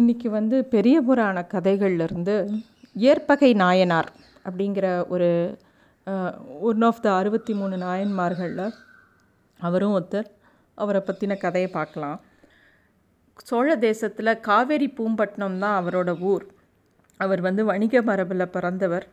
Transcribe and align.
இன்றைக்கி 0.00 0.28
வந்து 0.34 0.56
பெரிய 0.64 0.96
புராண 1.06 1.38
கதைகள்லேருந்து 1.52 2.34
ஏற்பகை 3.08 3.50
நாயனார் 3.62 4.08
அப்படிங்கிற 4.44 4.84
ஒரு 5.14 5.28
ஒன் 6.68 6.84
ஆஃப் 6.88 7.02
த 7.04 7.08
அறுபத்தி 7.16 7.54
மூணு 7.54 7.76
நாயன்மார்களில் 7.76 8.72
அவரும் 9.60 9.94
ஒருத்தர் 9.98 10.28
அவரை 10.78 11.02
பற்றின 11.08 11.36
கதையை 11.44 11.70
பார்க்கலாம். 11.70 12.16
சோழ 13.48 13.76
தேசத்தில் 13.86 14.40
காவேரி 14.48 14.88
பூம்பட்டினம் 14.98 15.60
தான் 15.64 15.76
அவரோட 15.82 16.14
ஊர். 16.32 16.46
அவர் 17.20 17.44
வந்து 17.48 17.64
வணிக 17.64 18.02
மரபில் 18.08 18.52
பிறந்தவர். 18.56 19.06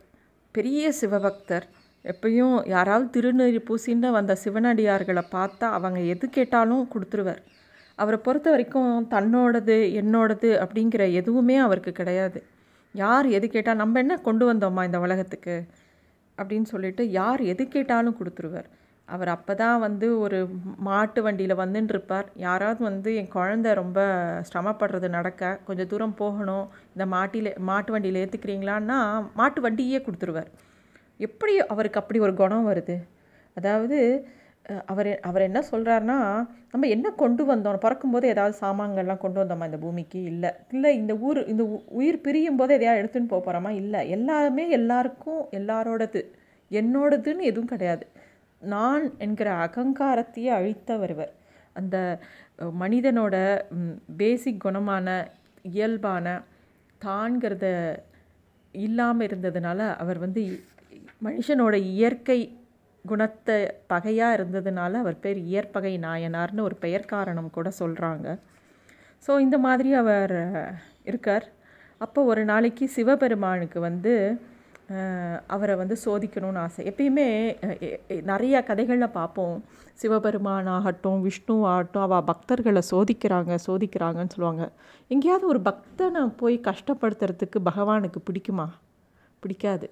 பெரிய 0.54 0.92
சிவபக்தர். 1.00 1.66
எப்பயும் 2.04 2.56
யாராவது 2.74 3.06
திருநீர் 3.16 3.66
பூசின்னு 3.68 4.16
வந்த 4.18 4.38
சிவனடியார்களை 4.44 5.24
பார்த்தா 5.36 5.68
அவங்க 5.78 6.00
எது 6.14 6.28
கேட்டாலும் 6.38 6.88
கொடுத்துருவார். 6.94 7.42
அவரை 8.00 8.18
பொறுத்த 8.26 8.48
வரைக்கும் 8.50 8.92
தன்னோடது 9.14 9.76
என்னோடது 10.00 10.50
அப்படிங்கிற 10.64 11.02
எதுவுமே 11.20 11.56
அவருக்கு 11.66 11.92
கிடையாது. 12.00 12.40
யார் 12.94 13.26
எது 13.38 13.46
கேட்டால் 13.48 13.80
நம்ம 13.82 13.98
என்ன 14.04 14.14
கொண்டு 14.28 14.44
வந்தோமா 14.50 14.84
இந்த 14.88 14.98
உலகத்துக்கு? 15.06 15.56
அப்படின்னு 16.38 16.68
சொல்லிட்டு 16.74 17.02
யார் 17.20 17.40
எது 17.52 17.62
கேட்டாலும் 17.68 18.18
கொடுத்துருவார். 18.18 18.68
அவர் 19.08 19.30
அப்போ 19.34 19.52
தான் 19.54 19.78
வந்து 19.84 20.06
ஒரு 20.24 20.38
மாட்டு 20.88 21.20
வண்டியில் 21.22 21.60
வந்துன்னு 21.60 21.92
இருப்பார் 21.94 22.26
யாராவது 22.46 22.80
வந்து 22.88 23.10
என் 23.20 23.32
குழந்த 23.36 23.68
ரொம்ப 23.80 24.00
சிரமப்படுறது 24.48 25.08
நடக்க 25.16 25.58
கொஞ்சம் 25.68 25.90
தூரம் 25.92 26.18
போகணும் 26.22 26.66
இந்த 26.94 27.06
மாட்டியில் 27.14 27.50
மாட்டு 27.70 27.92
வண்டியில் 27.94 28.20
ஏற்றுக்கிறீங்களான்னா 28.22 28.98
மாட்டு 29.40 29.62
வண்டியே 29.66 30.00
கொடுத்துருவார். 30.06 30.50
எப்படி 31.20 31.54
அவருக்கு 31.72 32.00
அப்படி 32.02 32.20
ஒரு 32.26 32.34
குணம் 32.34 32.68
வருது? 32.70 32.96
அதாவது 33.56 33.98
அவர் 34.86 35.20
அவர் 35.20 35.42
என்ன 35.42 35.62
சொல்கிறாருன்னா 35.70 36.16
நம்ம 36.70 36.86
என்ன 36.86 37.10
கொண்டு 37.10 37.54
வந்தோம்? 37.54 37.78
பிறக்கும்போது 37.78 38.28
ஏதாவது 38.28 38.58
சாமான்கள்லாம் 38.60 39.18
கொண்டு 39.18 39.44
வந்தோமா 39.44 39.64
இந்த 39.64 39.76
பூமிக்கு? 39.76 40.22
இல்லை. 40.22 40.50
இல்லை 40.72 40.96
இந்த 40.96 41.16
ஊர் 41.16 41.46
இந்த 41.46 41.64
உயிர் 41.88 42.20
பிரியும் 42.20 42.56
போது 42.56 42.74
எதையாவது 42.74 43.02
எடுத்துன்னு 43.02 43.28
போக 43.28 43.52
போகிறோமா 43.52 43.68
இல்லை. 43.68 44.10
எல்லாருமே 44.10 44.68
எல்லாருக்கும் 44.68 45.48
எல்லாரோடது. 45.50 46.22
என்னோடதுன்னு 46.70 47.40
எதுவும் 47.40 47.66
கிடையாது. 47.66 48.06
நான் 48.62 49.18
என்கிற 49.18 49.50
அகங்காரத்தையே 49.66 50.50
அழித்த 50.50 50.96
வருவர் 50.96 51.32
அந்த 51.72 52.18
மனிதனோட 52.80 53.64
பேசிக் 54.16 54.66
குணமான 54.66 55.26
இயல்பான 55.62 56.42
தான்கிறத 57.04 57.66
இல்லாமல் 58.72 59.26
இருந்ததுனால 59.26 59.96
அவர் 59.96 60.18
வந்து 60.18 60.42
மனுஷனோட 61.24 61.74
இயற்கை 61.74 62.38
குணத்தை 63.04 63.56
பகையாக 63.92 64.36
இருந்ததுனால 64.38 64.92
அவர் 65.02 65.22
பேர் 65.24 65.38
இயற்பகை 65.50 65.94
நாயனார்னு 66.06 66.66
ஒரு 66.68 66.76
பெயர் 66.84 67.10
காரணம் 67.14 67.54
கூட 67.56 67.68
சொல்கிறாங்க 67.80 68.26
ஸோ 69.26 69.32
இந்த 69.44 69.56
மாதிரி 69.66 69.90
அவர் 70.02 70.36
இருக்கார். 71.10 71.46
அப்போ 72.00 72.20
ஒரு 72.32 72.42
நாளைக்கு 72.50 72.84
சிவபெருமானுக்கு 72.94 73.78
வந்து 73.88 74.12
அவரை 75.54 75.74
வந்து 75.80 75.96
சோதிக்கணும்னு 76.04 76.60
ஆசை. 76.62 76.80
எப்பயுமே 76.90 77.26
நிறைய 78.30 78.62
கதைகளில் 78.68 79.16
பார்ப்போம். 79.18 79.58
சிவபெருமான் 80.00 80.70
ஆகட்டும் 80.76 81.20
விஷ்ணு 81.26 81.56
ஆகட்டும் 81.72 82.04
அவள் 82.06 82.26
பக்தர்களை 82.30 82.82
சோதிக்கிறாங்க 82.92 83.58
சோதிக்கிறாங்கன்னு 83.66 84.34
சொல்லுவாங்க. 84.36 84.66
எங்கேயாவது 85.10 85.46
ஒரு 85.52 85.60
பக்தனை 85.68 86.22
போய் 86.42 86.56
கஷ்டப்படுத்துறதுக்கு 86.68 87.60
பகவானுக்கு 87.70 88.20
பிடிக்குமா? 88.28 88.66
பிடிக்காது. 89.42 89.88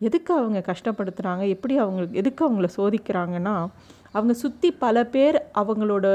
எதுக்கு 0.00 0.32
அவங்க 0.40 0.58
கஷ்டப்படுத்துகிறாங்க 0.70 1.44
எப்படி 1.54 1.74
அவங்க 1.84 2.02
எதுக்கு 2.20 2.42
அவங்கள 2.46 2.68
சோதிக்கிறாங்கன்னா 2.78 3.54
அவங்க 4.16 4.34
சுற்றி 4.42 4.68
பல 4.84 5.04
பேர் 5.14 5.38
அவங்களோட 5.60 6.06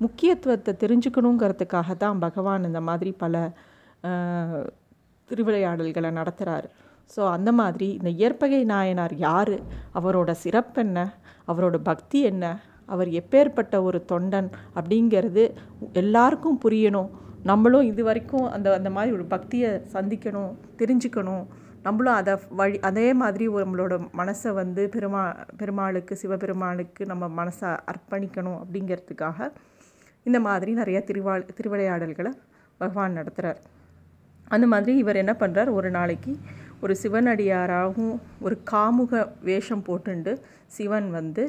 முக்கியத்துவத்தை 0.00 0.72
தெரிஞ்சுக்கணுங்கிறதுக்காக 0.82 1.96
தான் 2.04 2.22
பகவான் 2.26 2.68
இந்த 2.70 2.80
மாதிரி 2.88 3.12
பல 3.22 3.34
திருவிளையாடல்களை 5.30 6.10
நடத்துகிறாரு 6.18 6.68
ஸோ 7.10 7.20
அந்த 7.36 7.50
மாதிரி 7.60 7.88
இந்த 7.98 8.10
இயற்பகை 8.20 8.60
நாயனார் 8.72 9.14
யார்? 9.26 9.54
அவரோட 9.98 10.30
சிறப்பு 10.44 10.80
என்ன? 10.84 10.98
அவரோட 11.50 11.76
பக்தி 11.90 12.18
என்ன? 12.30 12.44
அவர் 12.88 13.08
எப்பேற்பட்ட 13.20 13.74
ஒரு 13.88 13.98
தொண்டன் 14.10 14.48
அப்படிங்கிறது 14.78 15.44
எல்லாருக்கும் 16.02 16.58
புரியணும். 16.64 17.10
நம்மளும் 17.50 17.88
இது 17.90 18.02
வரைக்கும் 18.08 18.46
அந்த 18.54 18.68
அந்த 18.78 18.90
மாதிரி 18.96 19.10
ஒரு 19.18 19.26
பக்தியை 19.34 19.70
சந்திக்கணும் 19.94 20.52
தெரிஞ்சுக்கணும். 20.80 21.44
நம்மளும் 21.86 22.16
அதை 22.16 22.34
வழி 22.52 22.76
அதே 22.80 23.06
மாதிரி 23.14 23.44
நம்மளோட 23.56 23.94
மனசை 24.16 24.50
வந்து 24.52 24.82
பெருமா 24.94 25.22
பெருமாளுக்கு 25.56 26.14
சிவபெருமானுக்கு 26.16 27.02
நம்ம 27.06 27.24
மனசை 27.38 27.70
அர்ப்பணிக்கணும் 27.92 28.60
அப்படிங்கிறதுக்காக 28.62 29.48
இந்த 30.26 30.38
மாதிரி 30.40 30.70
நிறைய 30.74 31.00
திருவா 31.08 31.34
திருவிளையாடல்களை 31.50 32.32
பகவான் 32.80 33.18
நடத்துகிறார் 33.18 33.60
அந்த 34.48 34.66
மாதிரி 34.66 34.92
இவர் 34.96 35.20
என்ன 35.20 35.32
பண்ணுறார் 35.38 35.70
ஒரு 35.70 35.88
நாளைக்கு 35.90 36.32
ஒரு 36.80 36.94
சிவனடியாராகவும் 37.02 38.16
ஒரு 38.40 38.56
காமுக 38.72 39.22
வேஷம் 39.42 39.86
போட்டுண்டு 39.86 40.32
சிவன் 40.66 41.08
வந்து 41.10 41.44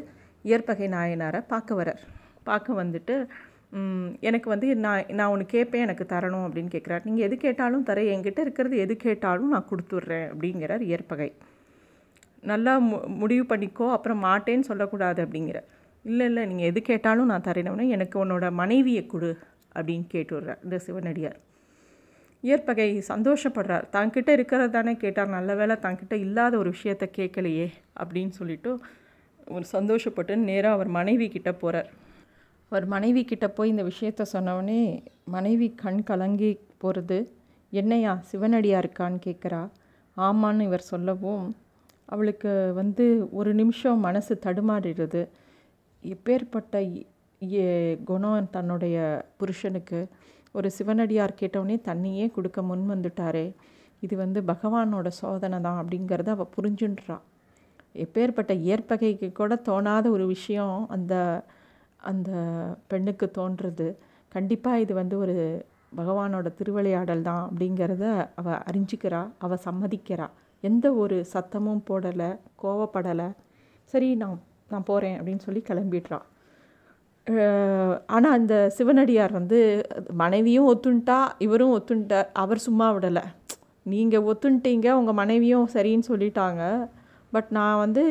இயற்பகை 0.46 0.88
நாயனாரை 0.88 1.42
பார்க்க 1.48 1.80
வரார் 1.80 2.02
பார்க்க 2.44 2.74
வந்துட்டு 2.74 3.16
எனக்கு 4.28 4.48
வந்து 4.54 4.68
நான் 4.84 5.10
நான் 5.18 5.32
ஒன்று 5.32 5.46
கேட்பேன் 5.54 5.84
எனக்கு 5.86 6.06
தரணும் 6.14 6.46
அப்படின்னு 6.48 6.72
கேட்குறாரு 6.76 7.04
நீங்கள் 7.04 7.26
எது 7.28 7.36
கேட்டாலும் 7.38 7.86
தரேன். 7.90 8.12
என்கிட்ட 8.14 8.40
இருக்கிறது 8.46 8.76
எது 8.84 8.94
கேட்டாலும் 8.98 9.54
நான் 9.54 9.70
கொடுத்துட்றேன் 9.72 10.28
அப்படிங்கிறார் 10.32 10.84
இயற்பகை. 10.90 11.30
நல்லா 12.44 12.74
மு 12.88 12.98
முடிவு 13.22 13.44
பண்ணிக்கோ 13.52 13.88
அப்புறம் 13.96 14.24
மாட்டேன்னு 14.28 14.70
சொல்லக்கூடாது 14.70 15.20
அப்படிங்கிற 15.26 15.60
இல்லை 16.06 16.26
இல்லை 16.30 16.44
நீங்கள் 16.50 16.70
எது 16.72 16.80
கேட்டாலும் 16.82 17.30
நான் 17.32 17.46
தரேனோடனே 17.48 17.88
எனக்கு 17.96 18.18
உன்னோட 18.24 18.46
மனைவியை 18.62 19.04
கொடு 19.06 19.32
அப்படின்னு 19.76 20.08
கேட்டுடுறார் 20.14 20.62
இந்த 20.66 20.78
சிவனடியார். 20.86 21.38
இயற்பகை 22.44 22.90
சந்தோஷப்படுறார். 23.12 23.86
தங்கிட்ட 23.96 24.30
இருக்கிறது 24.38 24.72
தானே 24.72 24.94
கேட்டார். 25.04 25.30
நல்ல 25.38 25.52
வேலை 25.56 25.76
தங்கிட்ட 25.86 26.16
இல்லாத 26.26 26.54
ஒரு 26.58 26.70
விஷயத்த 26.76 27.06
கேட்கலையே 27.18 27.68
அப்படின்னு 28.02 28.34
சொல்லிட்டு 28.40 28.72
ஒரு 29.56 29.66
சந்தோஷப்பட்டு 29.78 30.36
நேராக 30.50 30.78
அவர் 30.78 30.90
மனைவி 31.00 31.28
கிட்டே 31.30 31.54
போகிறார் 31.64 31.90
அவர் 32.72 32.86
மனைவி 32.86 33.22
கிட்ட 33.26 33.48
போய் 33.50 33.70
இந்த 33.70 33.84
விஷயத்த 33.84 34.26
சொன்னவொடனே 34.34 34.82
மனைவி 35.24 35.68
கண் 35.76 36.02
கலங்கி 36.04 36.52
போகிறது 36.78 37.20
என்னையா 37.74 38.12
சிவனடியா 38.32 38.78
இருக்கான்னு 38.84 39.20
கேட்குறா 39.26 39.62
ஆமான்னு 40.18 40.62
இவர் 40.62 40.90
சொல்லவும் 40.94 41.46
அவளுக்கு 42.06 42.52
வந்து 42.76 43.06
ஒரு 43.32 43.52
நிமிஷம் 43.54 44.00
மனசு 44.00 44.34
தடுமாறிடுது. 44.46 45.22
எப்பேற்பட்ட 46.04 46.76
குணம் 48.04 48.50
தன்னுடைய 48.50 48.98
புருஷனுக்கு 49.38 50.00
ஒரு 50.52 50.68
சிவனடியார் 50.78 51.40
கேட்டவுடனே 51.42 51.78
தண்ணியே 51.90 52.28
கொடுக்க 52.32 52.62
முன் 52.62 52.86
வந்துட்டாரே. 52.90 53.48
இது 54.00 54.16
வந்து 54.18 54.40
பகவானோட 54.42 55.08
சோதனை 55.20 55.58
தான் 55.62 55.80
அப்படிங்கிறத 55.82 56.30
அவள் 56.36 56.54
புரிஞ்சுன்றா. 56.58 57.18
எப்பேற்பட்ட 57.96 58.52
இயற்பகைக்கு 58.68 59.32
கூட 59.32 59.54
தோணாத 59.70 60.06
ஒரு 60.10 60.26
விஷயம் 60.28 60.78
அந்த 60.88 61.14
அந்த 62.12 62.30
பெண்ணுக்கு 62.92 63.28
தோன்றுறது 63.38 63.88
கண்டிப்பாக 64.36 64.82
இது 64.84 64.94
வந்து 65.02 65.16
ஒரு 65.24 65.36
பகவானோட 66.00 66.48
திருவிளையாடல் 66.58 67.28
தான் 67.28 67.44
அப்படிங்கிறத 67.48 68.06
அவள் 68.40 68.62
அறிஞ்சிக்கிறா 68.70 69.22
அவள் 69.46 69.64
சம்மதிக்கிறா. 69.68 70.28
எந்த 70.64 70.86
ஒரு 71.04 71.18
சத்தமும் 71.34 71.84
போடலை 71.90 72.30
கோவப்படலை. 72.64 73.28
சரி 73.94 74.10
நான் 74.22 74.42
நான் 74.72 74.88
போகிறேன் 74.90 75.18
அப்படின்னு 75.20 75.46
சொல்லி 75.48 75.62
கிளம்பிடுறா. 75.70 76.20
ஆனால் 78.16 78.36
அந்த 78.40 78.56
சிவனடியார் 78.78 79.34
வந்து 79.40 79.60
மனைவியும் 80.22 80.68
ஒத்துண்டா 80.72 81.20
இவரும் 81.46 81.74
ஒத்துன்ட்டார் 81.78 82.30
அவர் 82.44 82.66
சும்மா 82.68 82.88
விடலை. 82.96 83.24
நீங்கள் 83.94 84.26
ஒத்துன்ட்டீங்க 84.32 84.88
உங்கள் 85.00 85.20
மனைவியும் 85.22 85.68
சரின்னு 85.76 86.10
சொல்லிட்டாங்க. 86.12 86.64
பட் 87.34 87.50
நான் 87.58 87.82
வந்து 87.84 88.04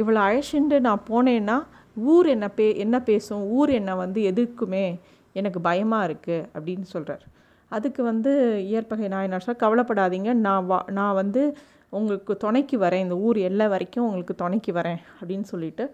இவ்வளோ 0.00 0.20
அழைச்சிண்டு 0.26 0.78
நான் 0.86 1.06
போனேன்னா 1.10 1.56
ஊர் 1.96 2.26
என்ன 2.26 2.48
பே 2.48 2.76
என்ன 2.76 3.02
பேசும்? 3.02 3.42
ஊர் 3.42 3.70
என்னை 3.70 3.94
வந்து 3.94 4.20
எதிர்க்குமே? 4.22 4.98
எனக்கு 5.32 5.60
பயமாக 5.60 6.12
இருக்குது 6.12 6.44
அப்படின்னு 6.54 6.82
சொல்கிறார் 6.82 7.24
அதுக்கு 7.68 8.02
வந்து 8.02 8.62
இயற்பகை 8.70 9.08
நாயனார் 9.08 9.42
சார் 9.42 9.62
கவலைப்படாதீங்க. 9.62 10.32
நான் 10.32 10.66
வா 10.66 10.84
நான் 10.90 11.14
வந்து 11.14 11.56
உங்களுக்கு 11.90 12.36
துணைக்கு 12.36 12.78
வரேன். 12.78 13.00
இந்த 13.00 13.16
ஊர் 13.16 13.36
எல்லை 13.36 13.68
வரைக்கும் 13.68 14.04
உங்களுக்கு 14.04 14.34
துணைக்கு 14.34 14.72
வரேன். 14.72 14.96
அப்படின்னு 15.20 15.42
சொல்லிட்டு 15.42 15.90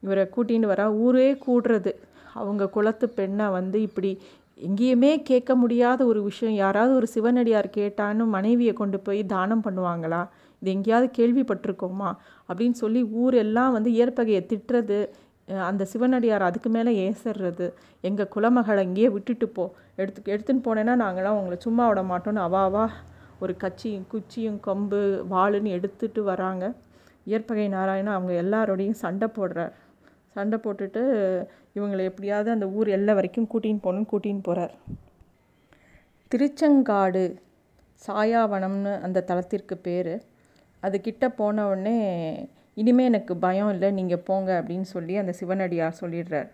இவரை 0.00 0.30
கூட்டின்னு 0.36 0.66
வர. 0.66 0.92
ஊரே 0.92 1.38
கூடுறது. 1.46 1.94
அவங்க 2.34 2.68
குலத்து 2.68 3.08
பெண்ணை 3.08 3.46
வந்து 3.48 3.80
இப்படி 3.80 4.20
எங்கேயுமே 4.68 5.22
கேட்க 5.22 5.54
முடியாத 5.54 6.04
ஒரு 6.04 6.22
விஷயம். 6.22 6.54
யாராவது 6.54 6.94
ஒரு 6.94 7.06
சிவனடியார் 7.06 7.70
கேட்டான்னு 7.76 8.26
மனைவியை 8.26 8.72
கொண்டு 8.72 9.00
போய் 9.00 9.26
தானம் 9.26 9.62
பண்ணுவாங்களா? 9.62 10.28
இது 10.60 10.72
எங்கேயாவது 10.72 11.10
கேள்விப்பட்டிருக்கோமா? 11.16 12.16
அப்படின்னு 12.48 12.70
சொல்லி 12.70 13.04
ஊரெல்லாம் 13.04 13.72
வந்து 13.72 13.90
இயற்பகையை 13.90 14.42
திட்டுறது. 14.52 15.08
அந்த 15.48 15.84
சிவனடியார் 15.84 16.42
அதுக்கு 16.42 16.70
மேலே 16.70 16.92
ஏசறது 17.08 17.66
எங்கள் 18.00 18.30
குலமகளை 18.34 18.82
இங்கேயே 18.82 19.08
விட்டுட்டு 19.08 19.48
போ. 19.48 19.64
எடுத்து 19.96 20.20
எடுத்துன்னு 20.34 20.64
போனேன்னா 20.66 20.94
நாங்களாம் 21.02 21.38
உங்களை 21.40 21.56
சும்மா 21.58 21.84
விட 21.88 22.02
மாட்டோம்னு 22.02 22.42
அவாவா 22.48 22.84
ஒரு 23.40 23.56
கச்சியும் 23.56 24.06
குச்சியும் 24.12 24.60
கொம்பு 24.60 25.00
வாளுன்னு 25.30 25.70
எடுத்துட்டு 25.76 26.22
வராங்க. 26.22 26.64
இயற்பகை 27.24 27.68
நாராயணன் 27.68 28.16
அவங்க 28.16 28.34
எல்லாரோடையும் 28.44 29.00
சண்டை 29.04 29.28
போடுறார். 29.36 29.72
சண்டை 30.36 30.58
போட்டுட்டு 30.62 31.02
இவங்களை 31.76 32.02
எப்படியாவது 32.10 32.50
அந்த 32.50 32.66
ஊர் 32.68 32.88
எல்லை 32.88 33.14
வரைக்கும் 33.14 33.48
கூட்டின்னு 33.52 33.84
போகணுன்னு 33.84 34.10
கூட்டின்னு 34.12 34.42
போகிறார் 34.42 34.74
திருச்செங்காடு 36.30 37.22
சாயாவனம்னு 38.06 38.92
அந்த 39.00 39.24
தலத்திற்கு 39.28 39.76
பேர். 39.82 40.14
அது 40.80 40.96
கிட்ட 41.00 41.24
போன 41.28 41.66
உடனே 41.68 41.98
இனிமேல் 42.76 43.06
எனக்கு 43.06 43.36
பயம் 43.36 43.70
இல்லை 43.70 43.90
நீங்கள் 43.90 44.18
போங்க 44.18 44.62
அப்படின்னு 44.62 44.80
சொல்லி 44.80 45.16
அந்த 45.16 45.32
சிவனடியார் 45.40 46.00
சொல்லிடுறார். 46.00 46.48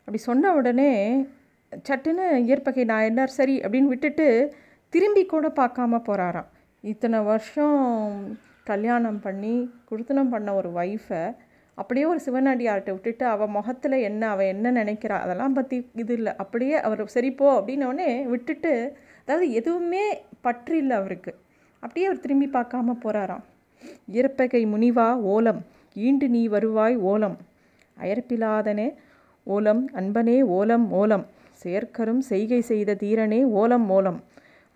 அப்படி 0.00 0.18
சொன்ன 0.18 0.52
உடனே 0.54 1.24
சட்டுன்னு 1.72 2.46
இயற்பகை 2.46 2.84
நான் 2.84 3.02
என்ன 3.02 3.26
சரி 3.26 3.60
அப்படின்னு 3.60 3.82
விட்டுட்டு 3.82 4.56
திரும்பி 4.88 5.26
கூட 5.26 5.48
பார்க்காம 5.48 6.00
போகிறாராம் 6.06 6.46
இத்தனை 6.82 7.20
வருஷம் 7.22 8.36
கல்யாணம் 8.64 9.20
பண்ணி 9.20 9.70
குடுத்தனம் 9.90 10.28
பண்ண 10.28 10.54
ஒரு 10.54 10.72
ஒய்ஃபை 10.72 11.34
அப்படியே 11.74 12.06
ஒரு 12.06 12.20
சிவனடியார்கிட்ட 12.26 12.90
விட்டுட்டு 12.90 13.26
அவள் 13.26 13.48
முகத்தில் 13.48 13.92
என்ன 13.92 14.28
அவள் 14.28 14.46
என்ன 14.46 14.84
நினைக்கிறா 14.84 15.20
அதெல்லாம் 15.20 15.52
பற்றி 15.52 15.90
இது 15.94 16.14
இல்லை 16.14 16.32
அப்படியே 16.36 16.80
அவர் 16.80 17.04
சரிப்போ 17.04 17.48
அப்படின்னோடனே 17.58 18.26
விட்டுட்டு 18.26 18.96
அதாவது 19.22 19.50
எதுவுமே 19.50 20.22
பற்று 20.40 20.76
இல்லை 20.76 20.96
அவருக்கு. 20.96 21.34
அப்படியே 21.80 22.06
அவர் 22.06 22.20
திரும்பி 22.20 22.46
பார்க்காம 22.46 22.96
போகிறாராம் 23.04 23.44
இயற்பகை 24.14 24.62
முனிவா 24.66 25.08
ஓலம் 25.34 25.60
ஈண்டு 25.94 26.28
நீ 26.28 26.42
வருவாய் 26.46 26.96
ஓலம். 27.12 27.36
அயர்ப்பிலாதனே 28.00 28.88
ஓலம் 29.44 29.82
அன்பனே 29.94 30.42
ஓலம் 30.58 30.86
ஓலம். 30.92 31.26
செயற்கரும் 31.62 32.22
செய்கை 32.30 32.60
செய்த 32.60 32.96
தீரனே 33.02 33.40
ஓலம் 33.60 33.86
ஓலம். 33.90 34.18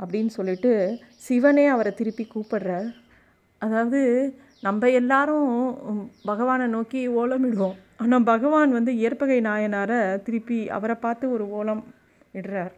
அப்படின்னு 0.03 0.33
சொல்லிட்டு 0.39 0.99
சிவனே 1.27 1.67
அவரை 1.67 1.93
திருப்பி 1.95 2.27
கூப்பிடுறார். 2.35 2.89
அதாவது 3.59 4.01
நம்ம 4.67 4.89
எல்லாரும் 5.01 5.51
பகவானை 6.25 6.67
நோக்கி 6.67 7.01
ஓலமிடுவோம். 7.09 7.77
ஆனால் 7.97 8.29
பகவான் 8.33 8.71
வந்து 8.73 8.93
இயற்பகை 8.93 9.39
நாயனாரை 9.41 10.23
திருப்பி 10.23 10.59
அவரை 10.77 10.97
பார்த்து 11.05 11.33
ஒரு 11.33 11.51
ஓலம் 11.59 11.83
இடுறார். 12.35 12.75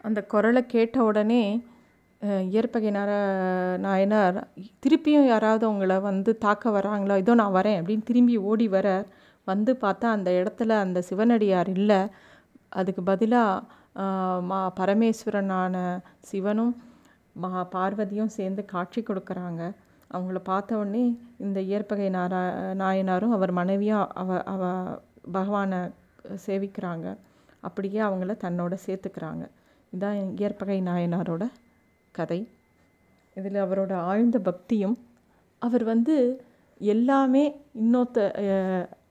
அந்த 0.00 0.20
குரலை 0.32 0.62
கேட்ட 0.66 0.96
உடனே 1.02 1.42
இயற்பகை 2.52 2.90
நார 2.96 3.10
நாயனார் 3.84 4.38
திருப்பியும் 4.84 5.28
யாராவது 5.30 5.64
அவங்கள 5.68 5.94
வந்து 6.08 6.30
தாக்க 6.44 6.70
வராங்களோ 6.76 7.14
இதோ 7.22 7.32
நான் 7.40 7.56
வரேன் 7.56 7.78
அப்படின்னு 7.80 8.08
திரும்பி 8.10 8.34
ஓடி 8.50 8.66
வர 8.74 8.88
வந்து 9.46 9.72
பார்த்தா 9.84 10.06
அந்த 10.16 10.30
இடத்துல 10.40 10.76
அந்த 10.84 10.98
சிவனடியார் 11.08 11.70
இல்லை. 11.78 12.00
அதுக்கு 12.80 13.02
பதிலாக 13.10 14.02
மா 14.50 14.60
பரமேஸ்வரனான 14.80 15.76
சிவனும் 16.30 16.74
மா 17.42 17.50
பார்வதியும் 17.74 18.34
சேர்ந்து 18.36 18.62
காட்சி 18.72 19.00
கொடுக்குறாங்க. 19.02 19.62
அவங்கள 20.14 20.38
பார்த்த 20.50 20.78
உடனே 20.80 21.04
இந்த 21.44 21.58
இயற்பகை 21.70 22.08
நாரா 22.16 22.40
நாயனாரும் 22.82 23.34
அவர் 23.36 23.52
மனைவியாக 23.60 24.12
அவ 24.22 24.40
அவ 24.54 24.62
பகவானை 25.36 25.80
சேவிக்கிறாங்க. 26.46 27.06
அப்படியே 27.68 28.00
அவங்கள 28.08 28.32
தன்னோட 28.46 28.74
சேர்த்துக்கிறாங்க. 28.86 29.44
இதுதான் 29.92 30.18
இயற்பகை 30.38 30.78
நாயனாரோட 30.90 31.44
கதை. 32.18 32.40
இதில் 33.36 33.64
அவரோட 33.64 33.92
ஆழ்ந்த 34.10 34.38
பக்தியும் 34.48 34.96
அவர் 35.62 35.84
வந்து 35.92 36.16
எல்லாமே 36.92 37.42
இன்னொத்த 37.82 38.18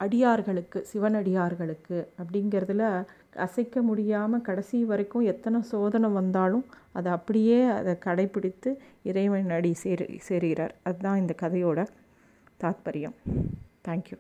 அடியார்களுக்கு 0.04 0.80
சிவனடியார்களுக்கு 0.92 1.98
அப்படிங்கிறதுல 2.22 2.84
அசைக்க 3.46 3.82
முடியாமல் 3.90 4.46
கடைசி 4.48 4.80
வரைக்கும் 4.92 5.28
எத்தனை 5.34 5.62
சோதனை 5.72 6.10
வந்தாலும் 6.20 6.66
அதை 6.98 7.12
அப்படியே 7.18 7.60
அதை 7.78 7.94
கடைப்பிடித்து 8.08 8.72
இறைவன் 9.10 9.56
அடி 9.58 9.74
சேரு 9.84 10.08
சேருகிறார். 10.28 10.76
அதுதான் 10.84 11.22
இந்த 11.24 11.36
கதையோட 11.42 11.86
தாத்பரியம். 12.64 13.18
தேங்க்யூ 13.88 14.20